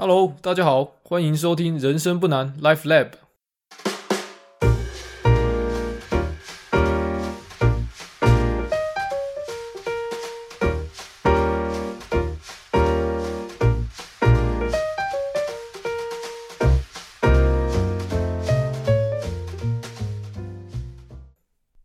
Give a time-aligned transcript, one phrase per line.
[0.00, 3.08] Hello，大家好，欢迎收听人生不难 Life Lab。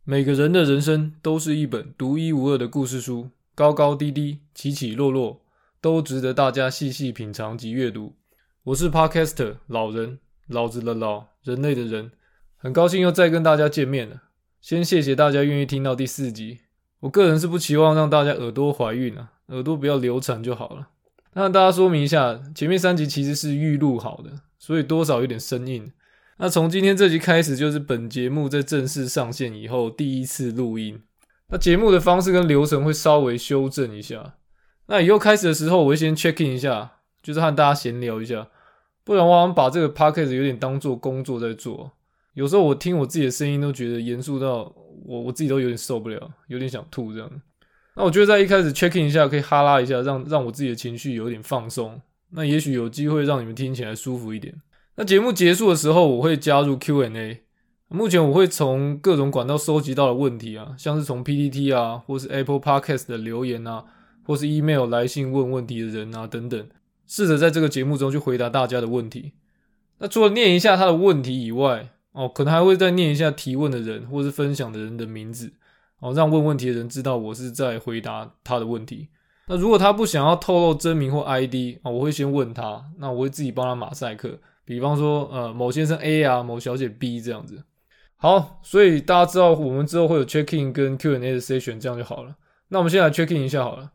[0.04, 5.43] 每个人的人生都是一本独一无二的故事书，高高低低，起起落落。
[5.84, 8.14] 都值得大家细细品尝及阅读。
[8.62, 12.10] 我是 Podcaster 老人，老子的老，人类的人，
[12.56, 14.22] 很高兴又再跟大家见面了。
[14.62, 16.60] 先谢谢大家愿意听到第四集。
[17.00, 20.88] 我个人是不期望让大家耳朵怀孕啊，耳朵不要流产就好了。
[21.34, 25.92] 那大家说明一下，前面三集其实是预录好的，所以多少有点生硬。
[26.38, 31.02] 那从今天这集开始，就是本节目在正式上线以后第一次录音。
[31.48, 34.36] 那节目的方式跟流程会稍微修正一下。
[34.86, 38.48] 那以后开始的时候，我会先 check in 一下，就是和大家闲聊一下，
[39.02, 41.92] 不然我好像把这个 podcast 有点当做工作在做。
[42.34, 44.72] 有时候我听我自己的声音都觉得严肃到
[45.06, 47.30] 我我自己都有点受不了，有点想吐这样。
[47.96, 52.00] 那我觉得在一开始 check in 一下，可以哈拉一下，让让我自己的情绪有点放松。
[52.30, 54.52] 那也许有机会让你们听起来舒服一点。
[54.96, 57.42] 那节目结束的时候，我会加入 Q&A。
[57.88, 63.84] 目前我会从各种管道收集到的问题啊，像是从 PPT 啊，或是 Apple Podcast 的留言啊。
[64.24, 66.68] 或是 email 来信问问题的人啊，等等，
[67.06, 69.32] 试着在这个节目中去回答大家的问题。
[69.98, 75.52] 那除了念一下他的问题以外，哦，可能还会再念一下提问的人或是分享的人的名字，
[76.00, 79.08] 哦，让问问题的人知道我是在回答他的问题。
[79.46, 87.62] 那如果他不想要透露真名或 ID 啊，我会先问他，那我会自己帮他马赛克，比方说呃某先生 A 啊，某小姐 B 这样子。
[88.16, 92.34] 好，所以大家知道我们之后会有 check in 跟 Q&A 的 session，这样就好了。
[92.68, 93.92] 那我们先来 checking 一下好了。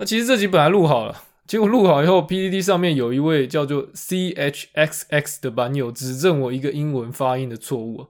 [0.00, 8.06] 那其实这集本来录好了，结果录好以后，PPT 上面有一位叫做 CHXX 的版友指正我一个英文发音的错误。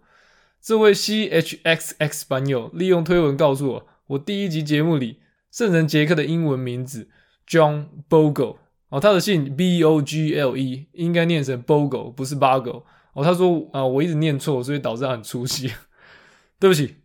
[0.60, 7.08] 这位 CHXX 版友利用推文告诉我，我第一集节目里圣人杰克的英文名字
[7.48, 8.56] John Bogle
[8.90, 12.82] 哦，他的姓 B O G L E 应该念成 Bogle，不是 Bogle
[13.14, 13.24] 哦。
[13.24, 15.72] 他说啊，我一直念错，所以导致他很出戏。
[16.60, 16.96] 对不起。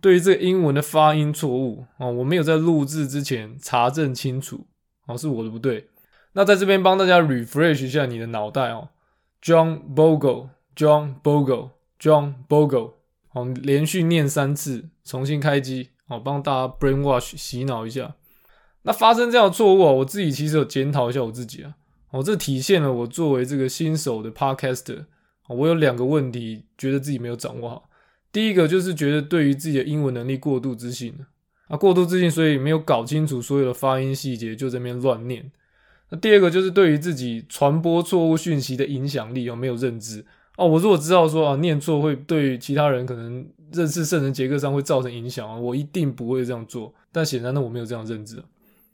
[0.00, 4.66] 对于这个英文的发音错误哦，我没有在录制之前查证清楚
[5.06, 5.88] 哦，是我的不对。
[6.32, 8.88] 那在这边帮大家 refresh 一下你的脑袋哦
[9.42, 12.92] ，John Bogle，John Bogle，John Bogle，
[13.32, 18.14] 哦，连续念三次，重新开机哦，帮大家 brainwash 洗脑一下。
[18.82, 21.74] 那发生这样的错误啊，我自己其实有检讨一下我自己啊，
[22.12, 25.04] 哦，这体现了我作为这个新手的 podcaster，
[25.48, 27.89] 我有两个问题，觉得自己没有掌握好。
[28.32, 31.14] 第一个就是觉得对于自己的英文能力过度自信
[31.68, 35.50] 啊，过度自信，所以没有搞清楚所有的发音细节，就这边乱念。
[36.10, 40.24] 那第二个就是对于自己传播错误讯息的影响力有没有认知
[40.56, 40.66] 哦？
[40.66, 46.92] 我如果知道说啊念错会对其他人可能认识圣人杰克上会造成影响啊，我一定不会这样做。
[47.12, 48.42] 但显然呢，我没有这样认知。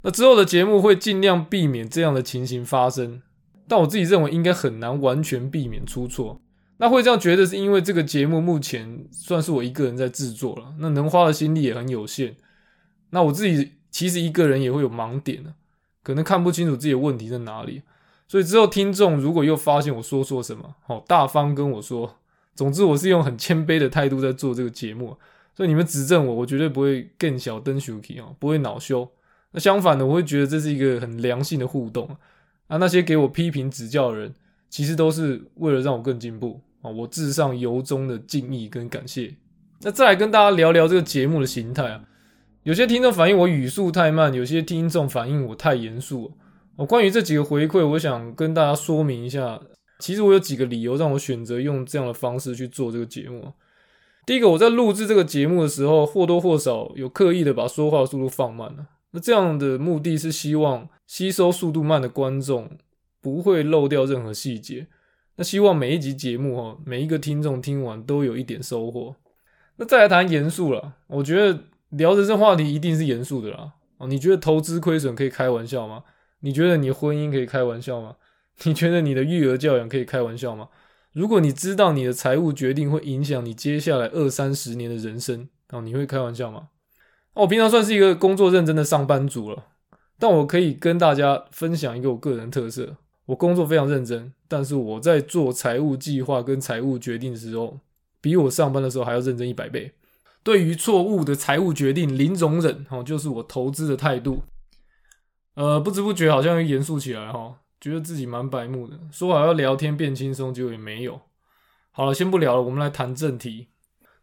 [0.03, 3.21] 那之后的节目会尽量避免这样的情形发生，
[3.67, 6.41] 但我自己认为应该很难完全避免出错。
[6.79, 12.37] 那会这样觉得，是因为这个节目目前算是我一个人在制作了，那能花的心力也很有限。
[13.11, 15.55] 那我自己其实一个人也会有盲点的，
[16.03, 17.83] 可能看不清楚自己的问题在哪里。
[18.29, 22.17] 所以之后听众如果又发现我说错什么，好大方跟我说。
[22.55, 25.17] 总之我是用很谦卑的态度在做这个节目，
[25.55, 29.07] 所以你们指正我，我绝对不会更小登 s h 哦，不会恼羞。
[29.51, 32.09] 那相反的，我会觉得这是一个很良性的互动
[32.69, 32.79] 啊。
[32.79, 34.35] 那些给我批评指教的人，
[34.69, 36.91] 其实都是为了让我更进步啊。
[36.91, 39.35] 我至上由衷的敬意跟感谢。
[39.83, 42.03] 那再来跟大家聊聊这个节目的形态啊。
[42.63, 46.33] 有些听众反映我语速太慢，有些听众反映我太严肃。
[46.77, 49.61] 哦，关于这几个回馈，我想跟大家说明一下。
[49.99, 53.53] 其实我有几个理由让我选择用这样的方式去做这个节目。
[54.27, 58.89] 第一个，我在录制这个节目的时候，或多或少有刻意的把说话速度放慢了。
[59.13, 62.69] 那这样的目的是希望吸收速度慢的观众
[63.27, 64.87] 不会漏掉任何细节。
[65.35, 69.17] 那希望每一集节目哈，每一个听众听完都有一点收获。
[69.79, 73.73] 那再来谈严肃了，我觉得聊的这话题一定是严肃的啦。
[73.99, 76.05] 哦，你觉得投资亏损可以开玩笑吗？
[76.39, 78.15] 你觉得你婚姻可以开玩笑吗？
[78.63, 80.69] 你觉得你的育儿教养可以开玩笑吗？
[81.13, 86.69] 如果你知道你的财务决定会影响你接下来二三十年的人生，哦，你会开玩笑吗？
[87.35, 89.65] 我平常算是一个工作认真的上班族了，
[90.17, 92.97] 但我可以跟大家分享一个我个人特色。
[93.27, 97.79] 我工作非常认真，但是我在做财务计划跟财务决定的时候，
[98.21, 99.93] 比我上班的时候还要认真一百倍。
[100.43, 104.45] 对于错误的财务决定零容忍，哦，就是我投资的态度。
[105.55, 107.57] 呃，不知不觉好像又严肃起来哈。
[107.81, 111.21] 觉得自己蛮白目的，说好要聊天变轻松，结果也没有。
[111.91, 113.69] 好了，先不聊了，我们来谈正题。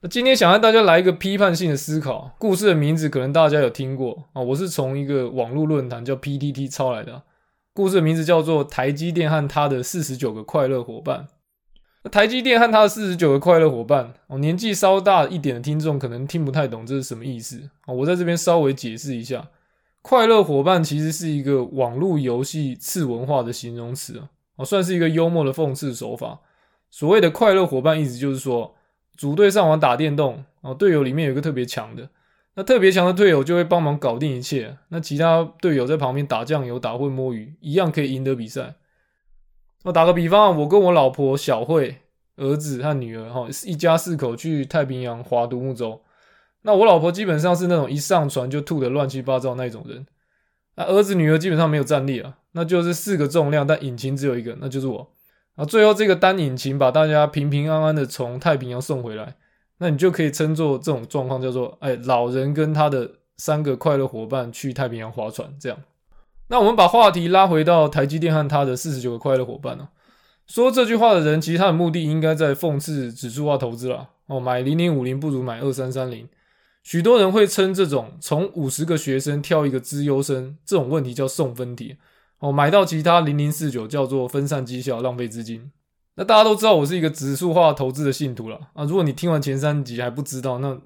[0.01, 2.35] 那今天想和大家来一个批判性的思考。
[2.39, 7.23] 故事的名字可能大家有听过啊，我是从一个网络论坛叫 PTT 抄来的。
[7.73, 11.27] 故事的名字叫做《台积电和他的四十九个快乐伙伴》。
[12.09, 17.93] 台积电和他的四十九个快乐伙伴，哦，年纪稍大一点的听众可能听不太懂这是什么意思啊。
[17.93, 19.47] 我在这边稍微解释一下，
[20.01, 26.41] 快乐伙伴其实是一个网络游戏次文化的形容词啊，哦，算是一个幽默的讽刺手法。
[26.91, 28.75] 所谓的快乐伙伴，意思就是说，
[29.17, 32.09] 组队上网打电动，哦，队友里面有一个特别强的，
[32.55, 38.75] 那特别强的队友就会帮忙搞定一切，那其他队友在旁边打酱油、打混摸鱼，一样可以赢得比赛。
[39.83, 41.97] 我打个比方，我跟我老婆小慧、
[42.37, 46.01] 儿子和女儿，哈，一家四口去太平洋划独木舟。
[46.61, 50.05] 那我老婆基本上是那种一上船就吐的乱七八糟那种人，
[50.75, 55.11] 那儿子女儿基本上没有战力啊，那就是四个重量，但引擎只有一个，那就是我。
[55.55, 59.35] 啊，最后这个单引擎把大家平平安安的从太平洋送回来，
[59.79, 65.77] 那你就可以称作这种状况叫做，哎，老人跟他的三个快乐伙伴去太平洋划船，这样。
[66.47, 69.87] 那我们把话题拉回到台积电和他的四十九个快乐伙伴哦。
[70.45, 74.09] 说这句话的人，其实他的目的应该在讽刺指数化投资啦。
[74.27, 76.27] 哦，买零零五零不如买二三三零。
[76.83, 81.95] 许多人会称这种从五十个学生挑一个资优生这种问题叫送分题。
[82.39, 85.71] 哦，买到其他零零四九叫做分散绩效，浪费资金。
[86.15, 88.83] 那大家都知道我是一个指数化投资的信徒了啊。
[88.85, 90.79] 如果你听完前三集还不知道，那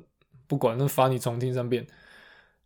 [0.47, 1.85] 不管，那罚你重听三遍。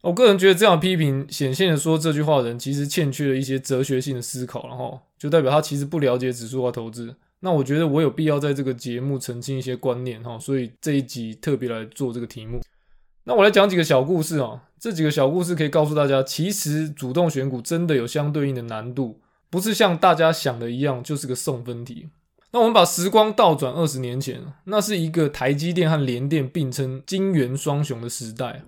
[0.01, 7.15] 我个人觉得这样批评显现的说这句话的人其实欠缺了一些哲学性的思考，然后就代表他其实不了解指数化投资。
[7.41, 12.61] 那我觉得我有必要在这个节目澄清一些观念哈，所以这一集特别来做这个题目。
[13.23, 14.63] 那我来讲几个小故事啊。
[14.79, 19.21] 这几个小故事可以告诉大家，其实主动选股真的有相对应的难度，
[19.51, 22.09] 不是像大家想的一样就是个送分题。
[22.53, 28.63] 那我们把时光倒转二十年前，那是一个台积电和联电并称金元双雄的时代。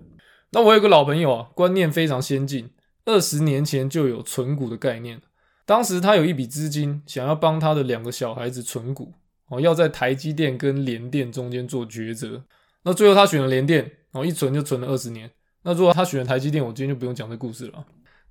[0.52, 2.70] 那我有个老朋友啊，观念非常先进，
[3.04, 5.20] 二十年前就有存股的概念。
[5.66, 9.12] 当时他有一笔资金，想要帮他的两个小孩子存股，
[9.48, 12.44] 哦，要在台积电跟联电中间做抉择。
[12.84, 15.30] 那最后他选了联电，哦，一存就存了二十年。
[15.62, 17.84] 那如果他选了台积电，我今天就不用讲这故事了。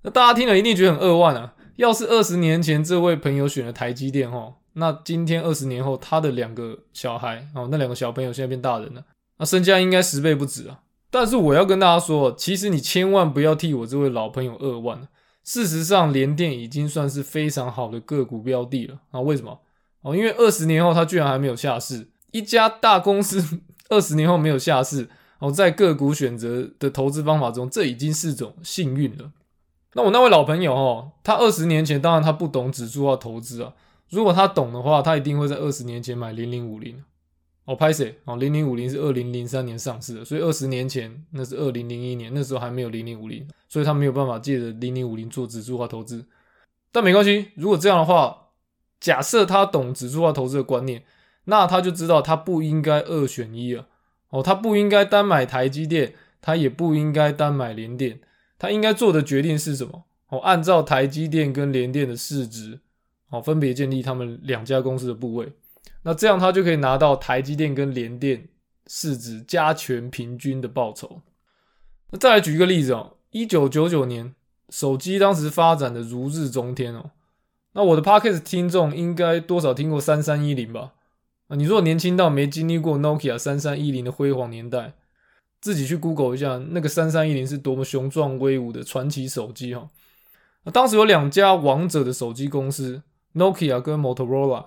[0.04, 1.56] 那大家听了一定觉得很扼腕啊！
[1.78, 9.04] 要是二十年前这位朋友选了台积电，哈，那今天二十年后他的两个小孩，哦，那两个小朋友现在变大人了，
[9.38, 10.80] 那身价应该十倍不止啊！
[11.12, 15.08] 但是我要跟大家说，其实你千万不要替我这位老朋友扼腕。
[15.44, 19.20] 事实上，联电已经算是非常好的个股标的了啊！
[19.20, 19.60] 为什么？
[20.02, 25.10] 哦，因为二十年后他居然还没有下市，一家大公司 二十年后没有下市。
[25.40, 29.32] 哦，在个股选择的投资方法中，这已经是种幸运了。
[29.94, 33.74] 那我那位老朋友哦，他二十年前当然他不懂指数化投资啊。
[34.14, 37.04] 如果他懂的话，他一定会在二十年前买零零五零。
[37.66, 38.20] 哦，拍谁？
[38.26, 46.26] 哦，零零五零是二零零三年上市的，所以二十年前那是二零零一年，那时候还没有零零五零，所以他没有办法借着零零五零做指数化投资。
[46.92, 48.50] 但没关系，如果这样的话，
[49.00, 51.04] 假设他懂指数化投资的观念，
[51.46, 53.88] 那他就知道他不应该二选一了。
[54.30, 58.20] 哦，他不应该单买台积电，他也不应该单买联电，
[58.60, 60.04] 他应该做的决定是什么？
[60.28, 62.80] 哦，按照台积电跟联电的市值，
[63.34, 65.52] 哦，分别建立他们两家公司的部位，
[66.04, 68.48] 那这样他就可以拿到台积电跟联电
[68.86, 71.24] 市值加权平均的报酬。
[72.12, 74.36] 那再来举一个例子哦，一九九九年
[74.70, 77.10] 手机当时发展的如日中天哦，
[77.72, 80.94] 那我的 Podcast 听众应该多少听过三三一零吧？
[81.48, 84.94] 啊你如果年轻到没经历过 Nokia 三三一零的辉煌年代，
[85.60, 89.90] 自己去 Google 一下，那个三三一零是多么雄壮威武的传奇手机哈！
[90.66, 93.02] 那当时有两家王者的手机公司
[93.36, 94.66] ，Nokia 跟 Motorola。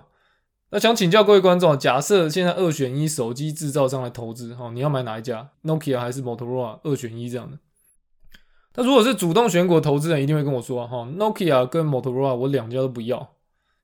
[0.69, 6.79] 那想请教各位观众，假设现在二选一手机制造商来投资哈，你要买哪一家？Nokia 还是 Motorola？
[6.83, 7.57] 二选一这样的。
[8.75, 13.35] 那如果是主动选股投资人，一定会跟我说哈，Nokia 跟 Motorola 我两家都不要。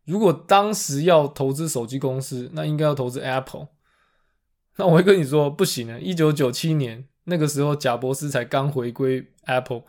[0.05, 3.69] 如果当时要投资手机公司，那应该要投资 Apple。
[4.75, 5.97] 那我会跟你说，不行啊！
[5.97, 9.83] 一九九七年那个时候，贾伯斯才刚回归 Apple，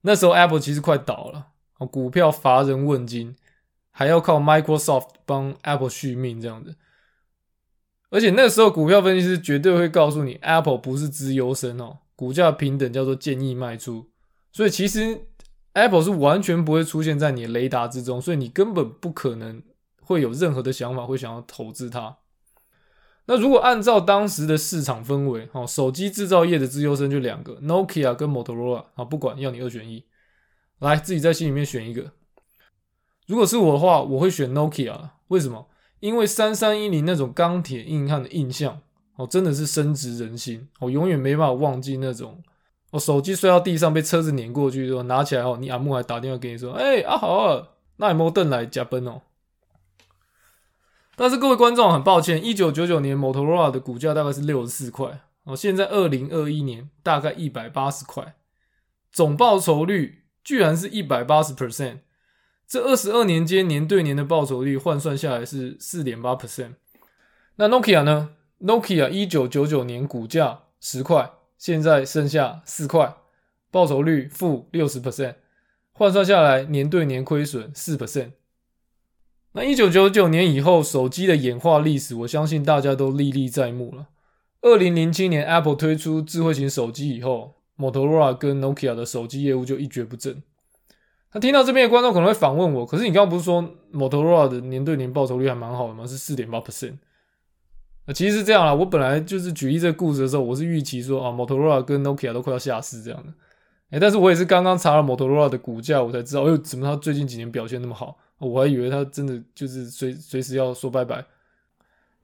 [0.00, 1.46] 那时候 Apple 其实快倒了，
[1.86, 3.36] 股票乏人问津，
[3.96, 6.76] 还要靠 Microsoft 帮 Apple 续命这样子。
[8.10, 14.10] 而且那时候股票分析师绝对会告诉你，Apple 不是资优生哦，股价平等叫做建议卖出。
[14.52, 15.22] 所以其实。
[15.76, 19.62] Apple 是完全不会出现在你雷达之中，所以你根本不可能
[20.00, 22.16] 会有任何的想法会想要投资它。
[23.26, 30.02] 那如果按照当时的市场氛围，哦，手机制造业的资优生就两个，Nokia 跟 Motorola 啊，不管要你二选一，
[30.78, 32.10] 来自己在心里面选一个。
[33.26, 35.10] 如果是我的话，我会选 Nokia。
[35.28, 35.68] 为什么？
[36.00, 38.80] 因为三三一零那种钢铁硬汉的印象
[39.16, 40.68] 哦，真的是深植人心。
[40.80, 42.42] 我永远没办法忘记那种，
[42.90, 49.22] 我手机摔到地上被车子碾过去之后，拿起来哦，你阿木还打电话给你说：“哎，阿豪啊，那有没凳来加奔哦？”
[51.16, 58.36] 但是各位观众，很抱歉，一九九九年 Motorola 的股价大概是六十四块哦，现在二零二一年大概一百八十块，
[59.10, 62.00] 总报酬率居然是一百八十 percent，
[62.68, 66.72] 这二十二年间年对年的报酬率换算下来是四点八 percent。
[67.56, 68.30] 那 Nokia 呢
[68.60, 73.14] ？Nokia 一九九九年股价十块，现在剩下四块，
[73.70, 75.36] 报酬率负六十 percent，
[75.92, 78.32] 换算下来年对年亏损四 percent。
[79.52, 84.08] 那一九九九年以后，手机的演化历史，我相信大家都历历在目了。
[84.60, 90.42] 二零零七年，Apple 推出智慧型手机以后，Motorola 跟 Nokia 的手机业务就一蹶不振。
[91.32, 96.06] 那听到这边的观众可能会反问我：，可是你刚刚不是说 Motorola 的年对年报酬率还蛮好的吗？
[96.06, 96.94] 是四点八 percent。
[98.06, 103.32] 那其实是这样啦，我本来就是举例这个故事的时候，我是预期说啊，Motorola 跟 Nokia 都快要下市这样的。
[103.90, 108.16] 哎，但是我也是刚刚查了 Motorola 的股价，我才知道，哎，怎么它最近几年表现那么好？
[108.38, 111.24] 我还以为他真的就是随随时要说拜拜。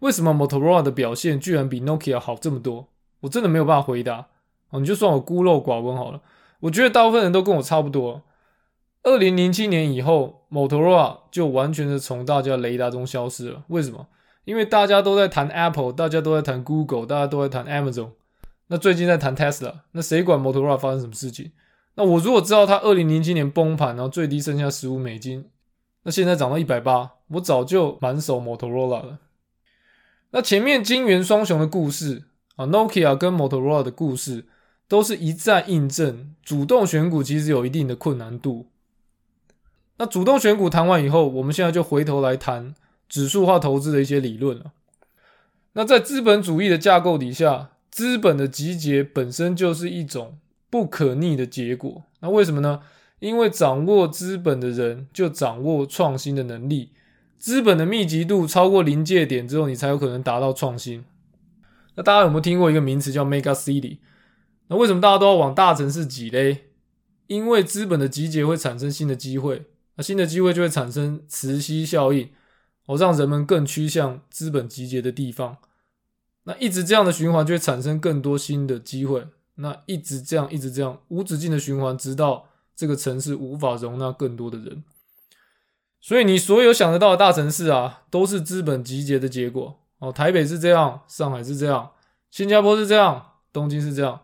[0.00, 2.88] 为什么 Motorola 的表现居然比 Nokia 好这么多？
[3.20, 4.26] 我真的没有办法回答。
[4.70, 6.20] 哦，你就算我孤陋寡闻好了。
[6.60, 8.22] 我觉得大部分人都跟我差不多。
[9.04, 13.64] 二零零七年以后，Motorola 就完全的从大家雷达中消失了。
[13.68, 14.06] 为什么？
[14.44, 18.10] 因为大家都在谈 Apple，大家都在谈 Google，大家都在谈 Amazon。
[18.68, 21.50] 那最近在谈 Tesla，那谁管 Motorola 发生什么事情？
[21.94, 25.48] 那我如果知道它二零零七年崩盘，然后最低剩下十五美金。
[26.04, 29.18] 那现在涨到一百八，我早就满手 Motorola 了。
[30.30, 32.24] 那前面金元双雄的故事
[32.56, 34.46] 啊，Nokia 跟 Motorola 的故事，
[34.88, 38.68] 都是一再印证，主动选股其实有一定的困难度。
[39.98, 42.74] 那主动选股谈完以后，我们现在就回头来谈
[43.08, 44.72] 指数化投资的一些理论了。
[45.74, 52.04] 那在资本主义的架构底下，资本的集结本身就是一种不可逆的结果。
[52.20, 52.80] 那为什么呢？
[53.20, 56.90] 因为掌握资本的人就掌握创新的能力，
[57.38, 61.04] 资本的密集度超过临界点之后，你才有可能达到创新。
[61.94, 63.98] 那大家有没有听过一个名词叫 Mega City？
[64.68, 66.64] 那为什么大家都要往大城市挤嘞？
[67.28, 69.66] 因为资本的集结会产生新的机会，
[70.02, 72.28] 新的机会就会产生磁吸效应，
[72.86, 75.56] 哦，让人们更趋向资本集结的地方。
[76.44, 82.48] 那一直这样的循环就会产生更多新的机会，那一直这样，一直这样，无止境的循环，直到。
[82.74, 84.82] 这个城市无法容纳更多的人，
[86.00, 90.10] 所以你所有想得到的大城市啊，都是资本集结的结果哦。
[90.10, 91.90] 台北是这样，上海是这样，
[92.30, 94.22] 新加坡是这样，东京是这样，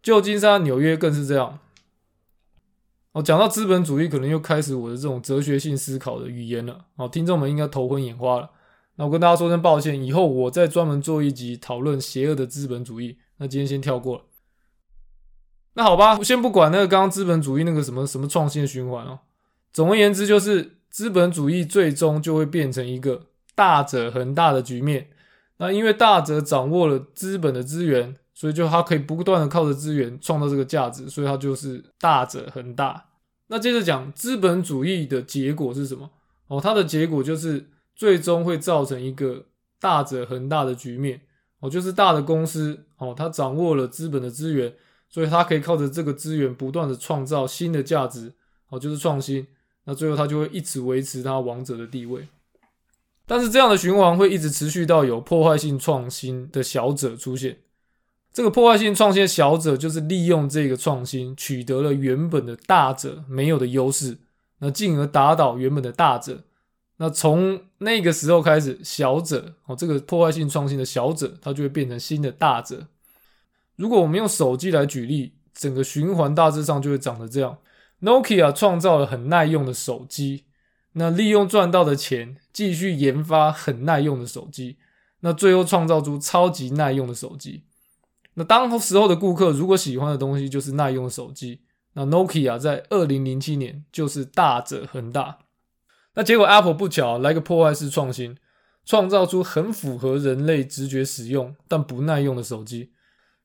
[0.00, 1.58] 旧金山、纽约更是这样。
[3.18, 6.84] 哦，讲到资本主义，可能又开始我的这种哲学性思考的语言了。
[6.94, 8.48] 哦，听众们应该头昏眼花了。
[8.94, 13.18] 那我跟大家说声抱歉，以后我再专门做一集讨论邪恶的资本主义。
[13.38, 14.22] 那今天先跳过了。
[15.74, 19.18] 那好吧，我先不管那个刚刚资本主义那个什么什么创新循环哦。
[19.72, 25.08] 总而言之，就是资本主义最终就会变成一个大者恒大的局面。
[25.56, 33.06] 那因为大者掌握了资本的资源，所以就他可以不断的靠着资源创造这个价值，所以它就是大者恒大。
[33.48, 36.10] 那接着讲资本主义的结果是什么？
[36.46, 39.46] 哦，它的结果就是最终会造成一个
[39.80, 41.20] 大者恒大的局面。
[41.60, 44.74] 哦，就是大的公司哦，它掌握了资本的资源。
[45.10, 48.30] 所以它可以靠着这个资源不断的创造新的价值，
[48.68, 49.46] 哦，就是创新。
[49.84, 52.28] 那最后它就会一直维持它王者的地位。
[53.24, 57.56] 但是这样的循环会一直持续到有破坏性创新的小者出现。
[58.38, 64.16] 这个破坏性创新的小者就是利用这个创新取得了原本的大者没有的优势，
[64.60, 66.44] 那进而打倒原本的大者。
[66.98, 72.86] 那从那个时候开始，小者哦，这个破坏性创新的小者，它就会变成新的大者。
[73.74, 77.58] 如果我们用手机来举例，整个循环大致上就会长得这样
[78.02, 80.44] ：Nokia 创造了很耐用的手机，
[80.92, 84.76] 那利用赚到的钱继续研发很耐用的手机，
[85.22, 87.64] 那最后创造出超级耐用的手机。
[88.38, 91.60] 那当时候的顾客如果喜欢的东西就是耐用手机，
[91.94, 95.38] 那 Nokia 在二零零七年就是大者恒大。
[96.14, 98.36] 那结果 Apple 不巧来个破坏式创新，
[98.84, 102.92] 创造出很符合人类直觉使用但不耐用的手机。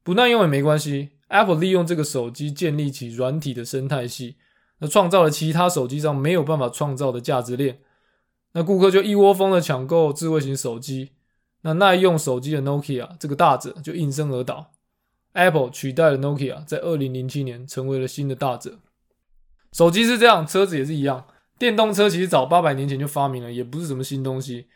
[0.03, 4.37] 不耐用也没关系，Apple 利用这个手机建立起软体的生态系，
[4.77, 7.79] 那创造了其他手机上没有办法创造的价值链，
[8.51, 11.13] 那顾客就一窝蜂的抢购智慧型手机，
[11.61, 14.71] 那耐用手机的 Nokia 这个大者就应声而倒
[15.33, 18.79] ，Apple 取代了 Nokia，在二零零七年成为了新的大者。
[19.71, 21.25] 手机是这样，车子也是一样，
[21.59, 24.67] 电动车其实早八百年前就发明了，也不是什么新东西。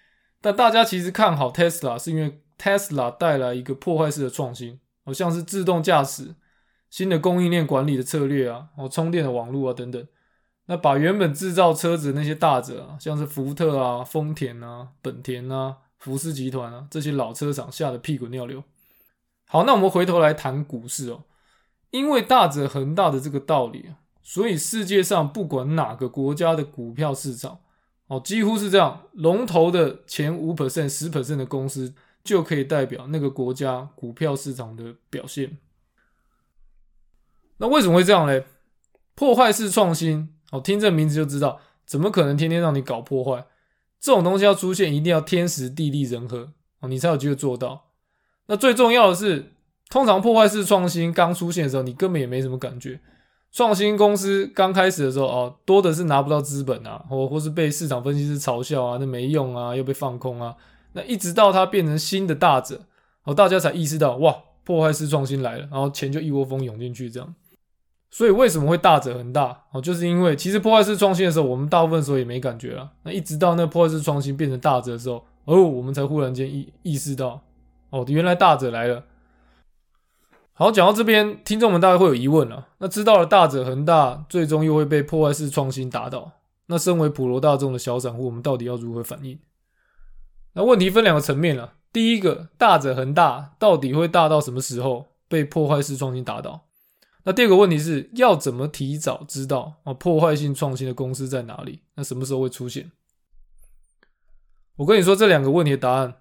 [0.42, 6.36] 但大家其实看好 Tesla，是因为 Tesla 带来一个破坏式的创新，好像是自动驾驶、
[6.90, 10.08] 新的供应链管理的策略啊，哦，充电的网络啊等等。
[10.66, 18.64] 那把原本制造车子的那些大者啊，像是福特啊、丰田啊、本田啊、福斯集团啊这些老车厂吓得屁滚尿流。
[19.48, 21.24] 好，那我们回头来谈股市哦，
[21.92, 23.92] 因为大者恒大的这个道理。
[24.22, 27.60] 所以世界上不管哪个国家的股票市场，
[28.08, 31.94] 哦，几乎是这样，龙头的前五 percent、十 percent 的公司
[32.26, 35.58] 就可以代表那个国家股票市场的表现。
[37.60, 38.46] 那为什么会这样嘞？
[39.16, 43.48] 破坏式创新，哦，听这名字就知道，怎么可能天天让你搞破坏？
[44.02, 46.52] 这种东西要出现，一定要天时地利人和，
[46.82, 47.87] 哦，你才有机会做到。
[48.48, 49.54] 那最重要的是，
[49.90, 53.00] 通常破坏式创新刚出现的时候，你根本也没什么感觉。
[53.52, 60.56] 创新公司刚开始的时候哦，多的是拿不到资本啊，或或是被市场分析师嘲笑啊，那没用啊，又被放空啊。
[60.94, 62.82] 那一直到它变成新的大者，
[63.24, 67.34] 哦，大家才意识到哇，破坏式创新来了，然后钱就一窝蜂涌进去这样。
[68.10, 69.64] 所以为什么会大者很大？
[69.72, 72.90] 哦，就是因为其实破坏式创新的时候，我们大部分时候也没感觉啊。
[73.04, 77.42] 那一直到那破坏式创新变成大者的时候，哦，我们才忽然间意意识到，
[77.90, 79.06] 哦，原来大者来了。
[80.54, 82.70] 好，讲到这边，听众们大概会有疑问了。
[82.80, 86.32] 那知道了大者恒大最终又会被破坏式创新打倒，
[86.66, 89.40] 那身为普罗大众的小散户，我们到底要如何反应？
[90.54, 91.76] 那问题分两个层面了。
[91.94, 96.66] 第一个，大者恒大到底会大到什么时候被破坏式创新打倒？
[97.24, 101.82] 那第二个问题是要怎么提早知道啊破坏性创新的公司在哪里？
[101.96, 102.92] 那什么时候会出现？
[104.78, 106.16] 我跟你说这两个问题的答案，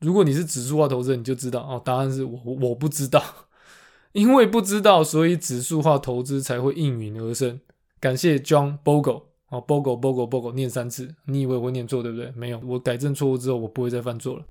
[0.00, 3.22] 如果你是指数化投资人，你就知道哦，答案是我我不知道。
[4.12, 7.60] 因为不知道，所以指数化投资才会应运而生。
[8.00, 12.32] 感谢 John Bogle 啊，Bogle Bogle Bogle 念三次，你以为我会念错对不对？
[12.34, 14.44] 没有，我改正错误之后，我不会再犯错了。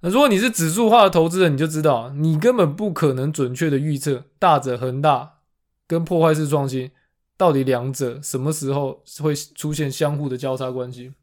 [0.00, 5.38] 那如果你是指数化的投资人，你就知道，你根本不可能准确的预测大者恒大
[5.86, 6.90] 跟破坏式创新
[7.36, 11.14] 到底两者什么时候会出现相互的交叉关系。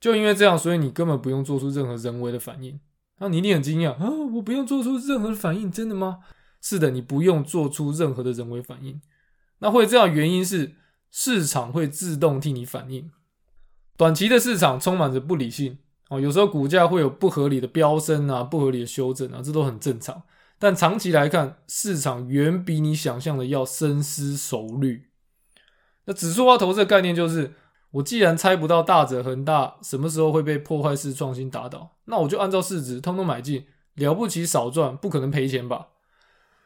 [0.00, 2.80] 就因为这样，所以你根本不用做出任何人为的反应。
[3.18, 6.20] 那你一定很惊讶啊，我不用做出任何反应，真的吗？
[6.62, 9.00] 是的，你不用做出任何的人为反应。
[9.58, 10.72] 那会这样原因是
[11.10, 13.10] 市场会自动替你反应。
[13.98, 15.76] 短期的市场充满着不理性
[16.08, 20.22] 哦，有时候股价会有不合理的飙升啊，不合理的修正啊，这都很正常。
[20.58, 25.10] 但长期来看，市场远比你想象的要深思熟虑。
[26.06, 27.52] 那指数化投资的概念就是，
[27.92, 35.88] 我既然猜不到大者恒大什么时候会被破坏式创新打倒，那我就按照市值通通买进，了不起少赚，不可能赔钱吧？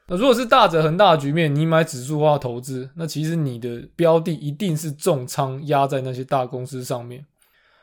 [0.08, 7.24] 那如果是大者恒大的局面，你买指数化投资，那其实你的标的一定是重仓压在那些大公司上面。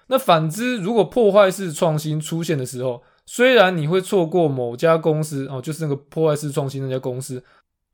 [0.05, 7.43] 那反之，如果破坏式创新出现的时候，虽然你会错过某家公司哦，就是那个破坏式创新那家公司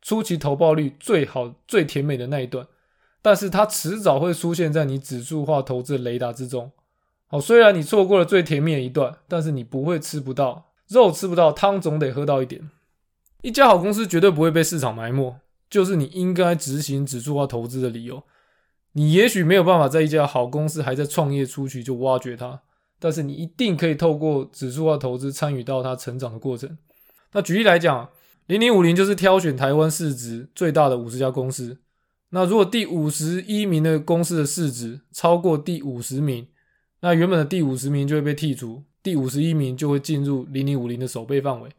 [0.01, 2.67] 初期投报率最好、最甜美的那一段，
[3.27, 6.71] 但是它迟早会出现在你指数化投资的雷达之中。
[7.27, 12.69] 好，虽然你错过了最甜蜜的一段，但是你不会吃不到肉，吃不到汤，总得喝到一点。
[13.41, 15.35] 一家好公司绝对不会被市场埋没，
[15.69, 18.23] 就是你应该执行指数化投资的理由。
[18.93, 22.61] 你也许没有办法在一家好公司还在创业初期就挖掘它，
[22.97, 26.77] 但是你一定可以透过指数化投资参与到它成长的过程。
[27.33, 28.09] 那举例来讲，
[28.45, 31.79] 零零五零就是挑选台湾市值最大的五十家公司。
[32.29, 36.45] 那如果第五十一名的公司的市值超过第五十名，
[36.99, 41.69] 那原本的第五十名就会被剔除，第五十一名就会进入零零五零的守备范围。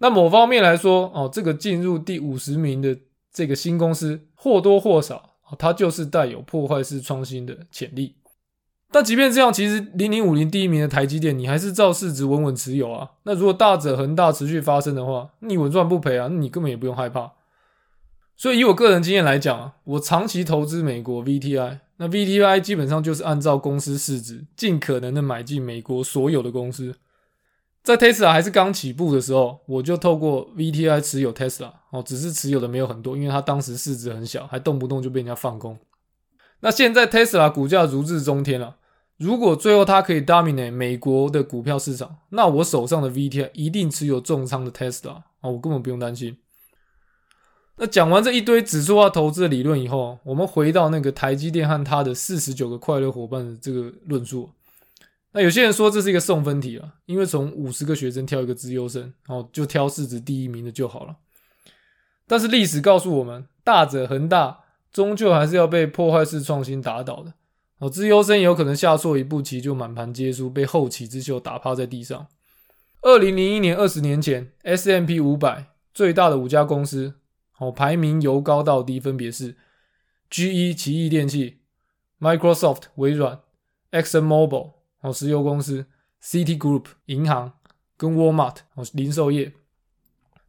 [0.00, 2.98] 那某方面来说，哦，这个进入第五十名的
[3.32, 8.14] 这个新公司或多或少，它就是带有破坏式创新的潜力。
[8.90, 13.10] 但即便这样，其实零零五零第一名的台积电，你还是照市值稳稳持有啊。
[13.24, 17.30] 那如果大者恒大持续发生的话，你稳赚不赔啊，那你根本也不用害怕。
[18.38, 26.94] 所以以我个人经验来讲啊，我长期投资美国 VTI，那 VTI 基本上就是按照公司市值，尽可能的买进美国所有的公司。
[27.82, 35.76] 在 Tesla 还是刚起步的时候，我就透过 VTI 持有 Tesla 哦，只是持有的没有很多，因为它当时市值很小，还动不动就被人家放空。
[36.60, 38.76] 那现在 Tesla 股价如日中天了，
[39.16, 46.36] 如果最后它可以 dominate 美国的股票市场，那我手上的 VTI 一定持有重仓的 Tesla 啊，我根本不用担心。
[47.80, 54.50] 那讲完这一堆指数化投资的理论以后，我们回到那个台积电和它的四十九个快乐伙伴的这个论述。
[55.32, 61.16] 那有些人说这是一个送分题啊，因为从五十个学生挑一个资优生，哦，就挑市值第一名的就好了。
[62.26, 64.60] 但是历史告诉我们，大者恒大
[64.92, 67.34] 终究还是要被破坏式创新打倒的。
[67.78, 72.26] 哦，资优生有可能下错一步棋就满盘皆输，被后起之秀打趴在地上。
[73.02, 77.14] 二零零一年，二十年前，S M P 五百最大的五家公司，
[77.58, 79.56] 哦，排名由高到低，分别是
[80.30, 81.58] G E 奇异电器、
[82.20, 83.40] Microsoft 微软、
[83.90, 85.86] Exxon Mobil 哦石油公司、
[86.22, 87.52] City Group 银行
[87.96, 89.52] 跟 Walmart 哦零售业。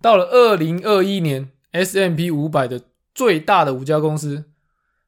[0.02, 2.82] 到了二零二一年，S M P 五百的
[3.14, 4.46] 最大的五家公司，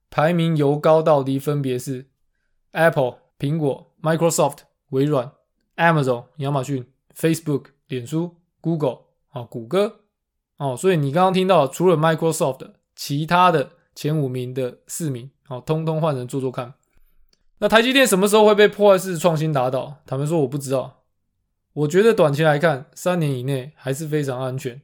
[0.10, 2.08] 排名由高到低，分别是
[2.72, 4.60] Apple 苹果、Microsoft
[4.90, 5.32] 微软、
[5.78, 6.86] Amazon 亚马逊。
[7.14, 9.00] Facebook、脸书、Google
[9.32, 10.01] 啊，谷歌
[10.62, 16.76] 哦，所以你刚刚听到，除了 Microsoft，其他的前五名的四名，哦，通通换人做做看。
[17.58, 19.96] 那台积电什么时候会被破坏式创新打倒？
[20.06, 21.02] 坦白说，我不知道。
[21.74, 24.80] 我觉得短期来看，三年以内还是非常安全。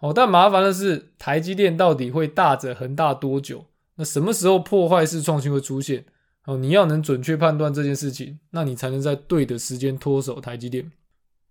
[0.00, 3.66] 哦，但麻烦的是，台积电到底会大者恒大多久？
[3.94, 6.04] 那什么时候破坏式创新会出现？
[6.46, 10.90] 哦，你要能准确判断这件事情，那你才能在对的时间脱手台积电。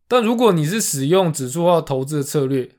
[0.10, 2.70] 但如果你是使用指数化投资的策略，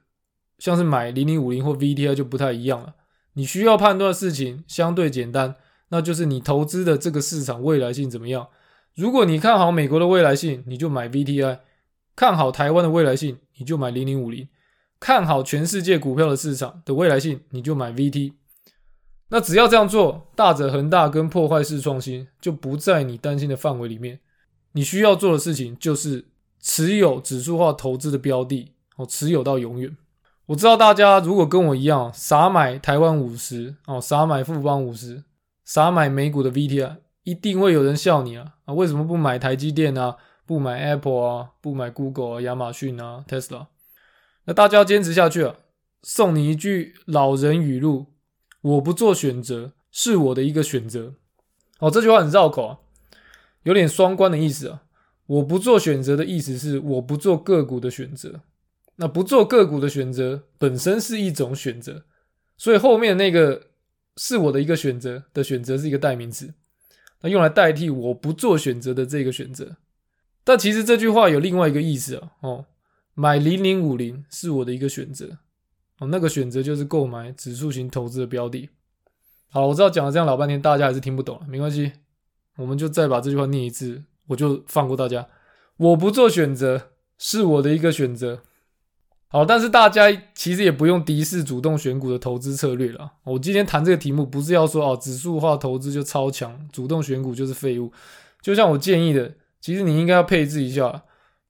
[0.62, 2.94] 像是买零零五零或 VTI 就不太一样了。
[3.32, 5.56] 你需要判断的事情相对简单，
[5.88, 8.46] 那就是你投资的这个市场未来性怎么样。
[8.94, 11.58] 如果你看好美国的未来性，你就买 VTI；
[12.14, 14.46] 看好台湾的未来性，你就买零零五零；
[15.00, 18.34] 看好全世界股票的市场的未来性，你就买 VT。
[19.30, 24.20] 那只要这样做，大者恒大跟破坏式创新就不在你担心的范围里面。
[24.74, 26.26] 你需要做的事情就是。
[26.64, 29.96] 持有指数化投资的标的，哦，持有到永远。
[30.52, 35.24] 我知道大家如果跟我一样傻买台湾五十，哦，傻买富邦五十，
[35.64, 38.56] 傻买美股的 VTR，一定会有人笑你啊！
[38.66, 40.18] 啊，为什么不买台积电啊？
[40.44, 41.52] 不买 Apple 啊？
[41.62, 42.40] 不买 Google 啊？
[42.42, 43.68] 亚马逊啊？Tesla？
[44.44, 45.54] 那大家要坚持下去啊！
[46.02, 48.08] 送你一句老人语录：
[48.60, 51.14] 我不做选择，是我的一个选择。
[51.78, 52.78] 哦，这句话很绕口啊，
[53.62, 54.82] 有点双关的意思啊。
[55.24, 58.42] 我不做选择的意思是我不做个股的选择，
[58.96, 62.04] 那不做个股的选择本身是一种选择，
[62.56, 63.68] 所以后面那个
[64.16, 66.52] 是我的一个选择的选择是一个代名词，
[67.22, 69.76] 那用来代替我不做选择的这个选择。
[70.44, 72.66] 但其实这句话有另外一个意思啊，哦，
[73.14, 75.38] 买零零五零是我的一个选择，
[75.98, 78.68] 哦，那个选择就是购买指数型投资的标的。
[79.48, 81.92] 好，我知道讲了这样老半天，大家还是听不懂，没关系，
[82.56, 84.02] 我们就再把这句话念一次。
[84.28, 85.28] 我就放过大家，
[85.76, 88.42] 我不做选择是我的一个选择。
[89.32, 93.12] 好，但是大家其实也不用敌视主动选股的投资策略了。
[93.24, 97.90] 我今天谈这个题目，不是要说哦，指数化投资就超强，主动选股就是废物。
[98.42, 101.04] 就像我建议的，其实你应该要配置一下，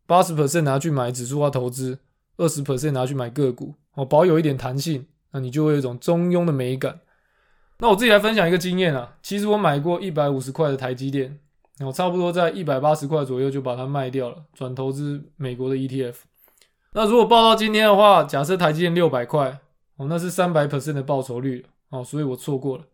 [0.07, 1.99] 八十 percent 拿去买指数化投资，
[2.37, 7.01] 二十 percent 拿去买个股，哦，保有一点弹性，那你就会有一种中庸的美感。
[7.81, 11.41] 那我自己来分享一个经验啊，其实我买过一百五十块的台积电。
[11.81, 16.15] 我差不多在一百八十块左右就把它卖掉了，转投资美国的 ETF。
[16.95, 19.61] 那如果报到今天的话，假设台积电六百块，
[19.97, 22.85] 哦，那是三百 percent 的报酬率哦，所以我错过了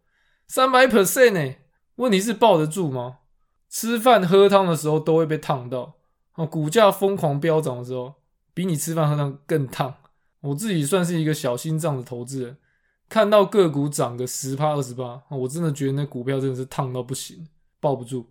[0.47, 1.55] 三百 percent 呢。
[1.97, 3.19] 问题是抱得住吗？
[3.69, 5.95] 吃饭喝汤的时候都会被烫到
[6.37, 8.15] 哦，股价疯狂飙涨的时候，
[8.55, 9.95] 比你吃饭喝汤更烫。
[10.41, 12.57] 我自己算是一个小心脏的投资人，
[13.09, 17.49] 看到个股涨个十趴二十八，我真的觉得那股票真的是烫到不行，
[17.81, 18.31] 抱不住。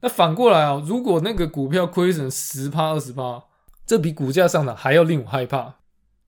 [0.00, 3.42] 那反过来啊，如果那个股票亏损十趴二十趴，
[3.88, 5.76] 这比股价上涨还要令我害怕。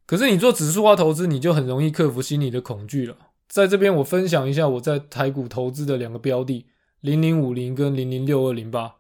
[0.06, 3.14] 可是你做指数化投资，你就很容易克服心理的恐惧了。
[3.50, 6.64] 在这边我分享一下我在台股投资的两个标的：
[7.02, 8.94] 零零五零跟零零六二零八。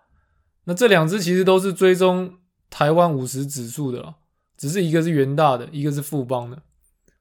[0.64, 2.34] 那这两只其实都是追踪
[2.68, 4.16] 台湾五十指数的，
[4.58, 6.62] 只是一个是元大的，一个是富邦的。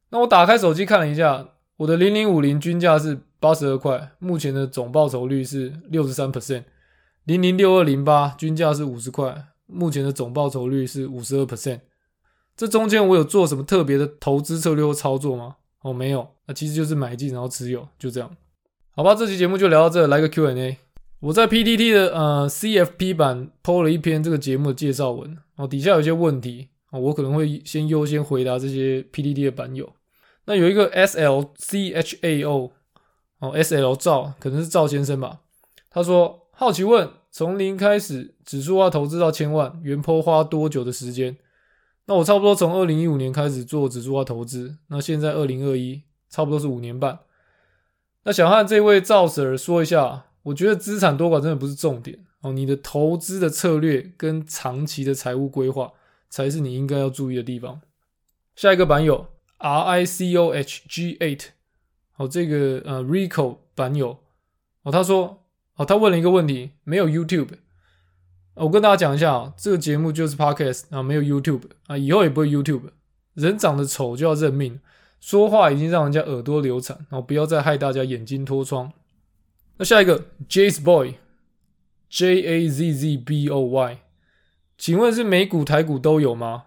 [0.09, 6.65] 那我打开手机看了一下，我的零零五零均价是八十二块，目前的总报酬率是六十三 percent。
[7.23, 11.81] 零零六二零八均价是五十块，目前的总报酬率是五十二 percent。
[12.57, 15.55] 这中间我有做什么特别的投资策略或操作吗？
[15.81, 18.35] 哦，没有，那其实就是买进然后持有，就这样。
[18.91, 20.77] 好吧，这期节目就聊到这，来个 Q&A。
[21.21, 29.93] 我在 PTT 的呃 CFP 版 PO 了一篇这个节目的介绍文，哦，底下有些问题啊，我可能会先优先回答这些 PTT 的版友。
[30.45, 32.71] 那有一个 SLCHAO
[33.39, 35.39] 哦，SL 赵可能是赵先生吧，
[35.89, 37.09] 他说好奇问。
[37.31, 41.37] 从零开始，指数化投资到千万，原坡花多久的时间？
[42.05, 47.19] 那我差不多从二零一五年开始做指数化投资，那现在二零二一，差不多是五年半。
[48.23, 55.93] 那想和这位赵 Sir 说一下，我觉得资产多寡真的不是重点哦，你的投资的策略跟长期的财务规划
[56.29, 57.79] 才是你应该要注意的地方。
[58.55, 59.27] 下一个版友
[59.59, 61.45] R I C O H G Eight，
[62.17, 64.17] 哦，这个呃 Rico 版友
[64.81, 65.43] 哦，他说。
[65.79, 67.51] 哦，他问了一个问题，没有 YouTube。
[68.55, 72.91] 我跟大家讲一下啊，这个节目就是 Podcast 啊，没有 YouTube 啊，以后也不会 YouTube。
[73.35, 74.81] 人长得丑就要认命，
[75.21, 78.91] 说话已经让人家耳朵流产，然后不要再害大家眼睛脱窗。
[79.77, 83.99] 那下一个 Jazz Boy，J A Z Z B O Y，
[84.77, 86.65] 请问是美股台股都有吗？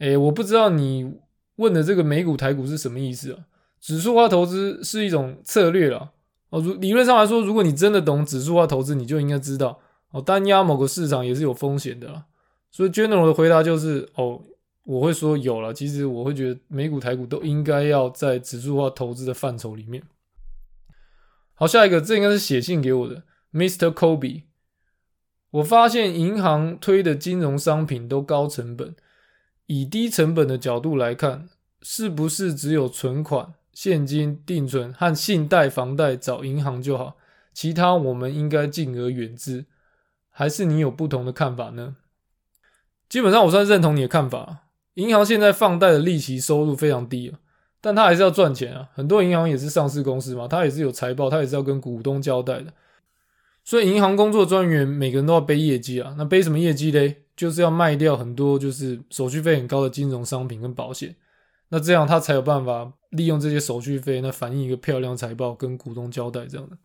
[0.00, 1.20] 哎，我不知道你
[1.56, 3.44] 问的这个美股台股是什么意思啊？
[3.80, 6.10] 指数化投资是一种策略了
[6.50, 6.60] 哦。
[6.60, 9.80] 如理论上来说，如果你真的懂指数化投资，你就应该知道
[10.10, 12.24] 哦，单压某个市场也是有风险的啦。
[12.70, 14.42] 所以 General 的回答就是哦。
[14.88, 20.00] 我会说有了，其实我会觉得美股、台股都应该要在指数化投资的范畴里面。
[21.54, 23.92] 好，下一个，这应该是写信给我的，Mr.
[23.92, 24.44] Kobe。
[25.50, 28.94] 我发现银行推的金融商品都高成本，
[29.66, 31.48] 以低成本的角度来看，
[31.82, 37.18] 是不是只有存款、现金、定存和信贷、房贷找银行就好？
[37.52, 39.66] 其他我们应该敬而远之？
[40.30, 41.96] 还是你有不同的看法呢？
[43.06, 44.60] 基本上，我算认同你的看法。
[44.94, 47.38] 银行现在放贷的利息收入非常低啊，
[47.82, 48.88] 但它还是要赚钱啊。
[48.94, 52.72] 很多银行也是上市公司嘛，它也是有财报，它也是要跟股东交代的。
[53.62, 56.14] 所以银行工作专员每个人都要背业绩啊。
[56.16, 57.24] 那背什么业绩嘞？
[57.36, 61.14] 就是要卖掉很多就是手续费很高的金融商品跟保险。
[61.68, 66.76] 那这样他才有办法利用这些手续费，那反映一个漂亮财报跟股东交代这样的。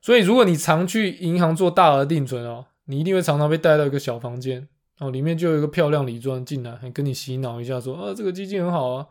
[0.00, 4.68] 所以如果你常去银行做大额定存哦，你一定会常常被带到一个小房间。
[4.98, 9.06] 哦，里面就有一个漂亮礼砖进来，还跟你洗脑一下，说啊，这个基金很好啊，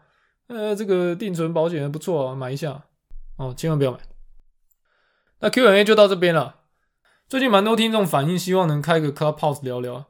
[0.47, 2.83] 呃，这个定存保险还不错啊，买一下。
[3.35, 3.99] 哦，千万不要买。
[5.39, 6.57] 那 Q&A 就到这边了。
[7.27, 10.05] 最近蛮多听众反映，希望能开个 Clubhouse 聊聊。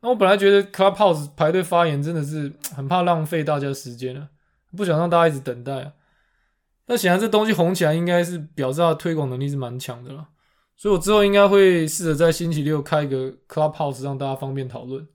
[0.00, 4.28] 那我本来觉得 Clubhouse 排队发言真的是很怕浪费大家时间啊，
[4.76, 5.92] 不想让大家一直等待啊。
[6.86, 10.28] 那显然这东西红起来，应该是表示它的推广能力是蛮强的了。
[10.76, 15.08] 所以我之后应该会试着在星期六开一个 Clubhouse，让大家方便讨论。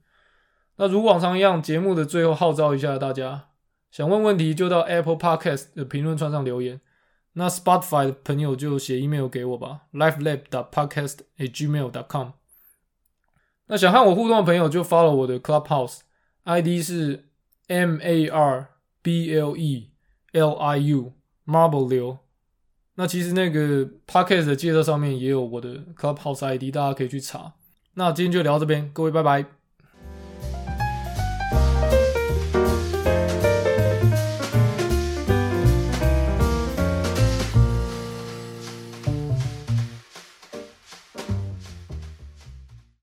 [0.76, 3.46] 那如往常一样，节目的最后号召一下大家，
[3.90, 6.80] 想问问题就到 Apple Podcast 的评论串上留言。
[7.34, 10.42] 那 Spotify 的朋友就写 email 给我吧，lifelab.
[10.70, 12.28] podcast@gmail.com。
[13.68, 17.30] 那想和我互动的朋友就 follow 我的 Clubhouse，ID 是
[17.68, 18.68] M A R
[19.02, 19.90] B L E
[20.32, 21.12] L I U
[21.44, 22.18] Marble 流。
[22.94, 27.54] 那其实那个 podcast 的介绍上面也有我的 Clubhouse ID，大家可以去查。
[27.94, 29.61] 那今天就聊到这边，各位拜拜。